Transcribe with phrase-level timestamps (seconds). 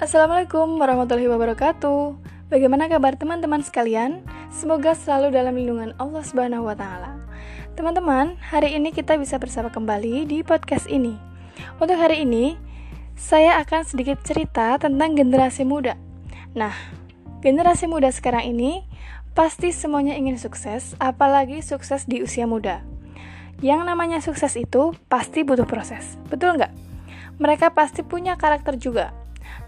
[0.00, 2.16] Assalamualaikum warahmatullahi wabarakatuh.
[2.48, 4.24] Bagaimana kabar teman-teman sekalian?
[4.48, 7.20] Semoga selalu dalam lindungan Allah Subhanahu wa taala.
[7.76, 11.20] Teman-teman, hari ini kita bisa bersama kembali di podcast ini.
[11.76, 12.56] Untuk hari ini,
[13.12, 16.00] saya akan sedikit cerita tentang generasi muda.
[16.56, 16.72] Nah,
[17.44, 18.88] generasi muda sekarang ini
[19.36, 22.80] pasti semuanya ingin sukses, apalagi sukses di usia muda.
[23.60, 26.72] Yang namanya sukses itu pasti butuh proses, betul nggak?
[27.36, 29.19] Mereka pasti punya karakter juga,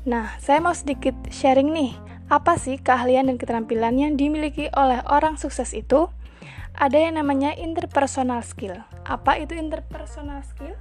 [0.02, 1.92] Nah, saya mau sedikit sharing nih,
[2.32, 6.08] apa sih keahlian dan keterampilan yang dimiliki oleh orang sukses itu?
[6.72, 8.80] Ada yang namanya interpersonal skill.
[9.04, 10.72] Apa itu interpersonal skill?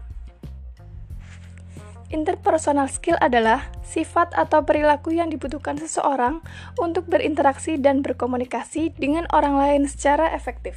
[2.11, 6.43] Interpersonal skill adalah sifat atau perilaku yang dibutuhkan seseorang
[6.75, 10.75] untuk berinteraksi dan berkomunikasi dengan orang lain secara efektif.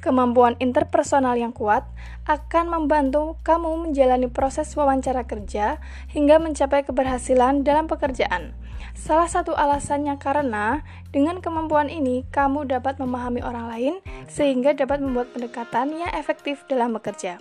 [0.00, 1.84] Kemampuan interpersonal yang kuat
[2.24, 5.76] akan membantu kamu menjalani proses wawancara kerja
[6.08, 8.56] hingga mencapai keberhasilan dalam pekerjaan.
[8.96, 10.80] Salah satu alasannya karena
[11.12, 16.96] dengan kemampuan ini kamu dapat memahami orang lain sehingga dapat membuat pendekatan yang efektif dalam
[16.96, 17.36] bekerja.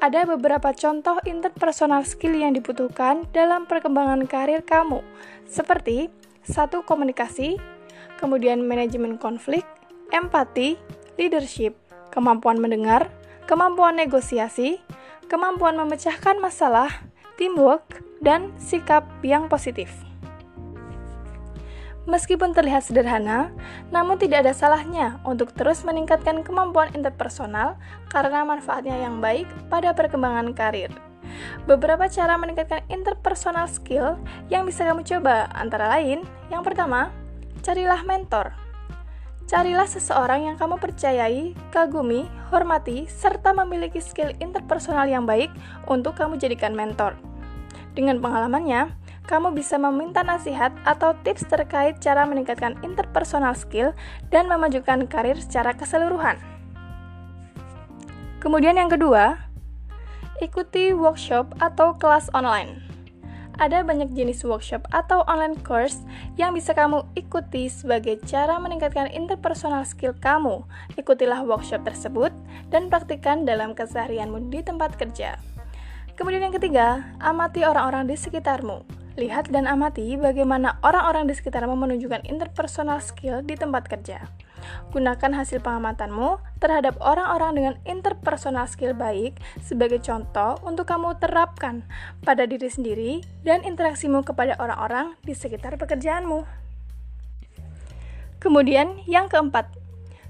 [0.00, 5.04] Ada beberapa contoh interpersonal skill yang dibutuhkan dalam perkembangan karir kamu,
[5.48, 6.08] seperti
[6.44, 7.56] satu komunikasi,
[8.20, 9.64] kemudian manajemen konflik,
[10.12, 10.76] empati,
[11.16, 11.78] leadership,
[12.14, 13.10] kemampuan mendengar,
[13.50, 14.78] kemampuan negosiasi,
[15.26, 17.02] kemampuan memecahkan masalah,
[17.34, 19.90] teamwork, dan sikap yang positif.
[22.04, 23.48] Meskipun terlihat sederhana,
[23.88, 27.80] namun tidak ada salahnya untuk terus meningkatkan kemampuan interpersonal
[28.12, 30.92] karena manfaatnya yang baik pada perkembangan karir.
[31.64, 34.20] Beberapa cara meningkatkan interpersonal skill
[34.52, 37.08] yang bisa kamu coba antara lain, yang pertama,
[37.64, 38.52] carilah mentor.
[39.44, 45.52] Carilah seseorang yang kamu percayai, kagumi, hormati, serta memiliki skill interpersonal yang baik
[45.84, 47.12] untuk kamu jadikan mentor.
[47.92, 48.96] Dengan pengalamannya,
[49.28, 53.92] kamu bisa meminta nasihat atau tips terkait cara meningkatkan interpersonal skill
[54.32, 56.40] dan memajukan karir secara keseluruhan.
[58.40, 59.44] Kemudian yang kedua,
[60.40, 62.93] ikuti workshop atau kelas online
[63.58, 66.02] ada banyak jenis workshop atau online course
[66.34, 70.66] yang bisa kamu ikuti sebagai cara meningkatkan interpersonal skill kamu.
[70.98, 72.34] Ikutilah workshop tersebut
[72.72, 75.38] dan praktikkan dalam keseharianmu di tempat kerja.
[76.14, 79.03] Kemudian yang ketiga, amati orang-orang di sekitarmu.
[79.14, 84.26] Lihat dan amati bagaimana orang-orang di sekitarmu menunjukkan interpersonal skill di tempat kerja.
[84.90, 91.86] Gunakan hasil pengamatanmu terhadap orang-orang dengan interpersonal skill baik sebagai contoh untuk kamu terapkan
[92.26, 93.12] pada diri sendiri
[93.46, 96.42] dan interaksimu kepada orang-orang di sekitar pekerjaanmu.
[98.42, 99.70] Kemudian, yang keempat,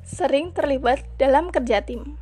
[0.04, 2.20] sering terlibat dalam kerja tim.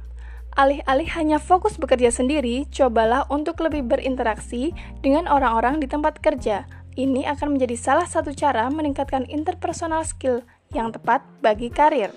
[0.52, 6.68] Alih-alih hanya fokus bekerja sendiri, cobalah untuk lebih berinteraksi dengan orang-orang di tempat kerja.
[6.92, 10.44] Ini akan menjadi salah satu cara meningkatkan interpersonal skill
[10.76, 12.12] yang tepat bagi karir.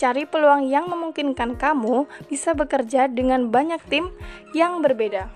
[0.00, 4.16] Cari peluang yang memungkinkan kamu bisa bekerja dengan banyak tim
[4.56, 5.28] yang berbeda.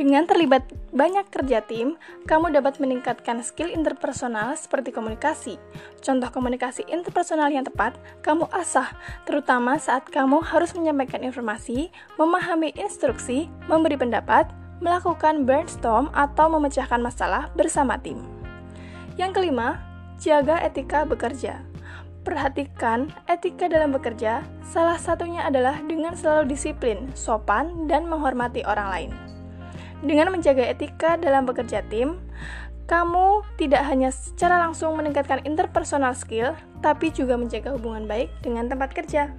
[0.00, 0.64] Dengan terlibat
[0.96, 5.60] banyak kerja tim, kamu dapat meningkatkan skill interpersonal seperti komunikasi.
[6.00, 8.96] Contoh komunikasi interpersonal yang tepat, kamu asah,
[9.28, 14.48] terutama saat kamu harus menyampaikan informasi, memahami instruksi, memberi pendapat,
[14.80, 18.24] melakukan brainstorm, atau memecahkan masalah bersama tim.
[19.20, 19.84] Yang kelima,
[20.16, 21.60] Jaga etika bekerja.
[22.24, 29.35] Perhatikan etika dalam bekerja, salah satunya adalah dengan selalu disiplin, sopan, dan menghormati orang lain.
[30.04, 32.20] Dengan menjaga etika dalam bekerja tim,
[32.86, 38.94] kamu tidak hanya secara langsung meningkatkan interpersonal skill, tapi juga menjaga hubungan baik dengan tempat
[38.94, 39.34] kerja.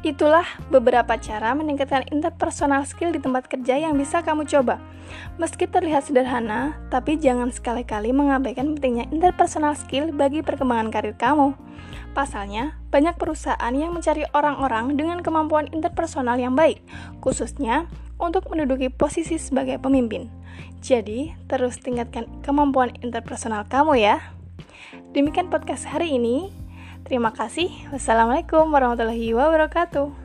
[0.00, 4.80] Itulah beberapa cara meningkatkan interpersonal skill di tempat kerja yang bisa kamu coba.
[5.36, 11.52] Meski terlihat sederhana, tapi jangan sekali-kali mengabaikan pentingnya interpersonal skill bagi perkembangan karir kamu.
[12.16, 16.80] Pasalnya, banyak perusahaan yang mencari orang-orang dengan kemampuan interpersonal yang baik,
[17.20, 17.84] khususnya
[18.20, 20.28] untuk menduduki posisi sebagai pemimpin.
[20.84, 24.20] Jadi, terus tingkatkan kemampuan interpersonal kamu ya.
[25.16, 26.52] Demikian podcast hari ini.
[27.08, 27.72] Terima kasih.
[27.90, 30.19] Wassalamualaikum warahmatullahi wabarakatuh.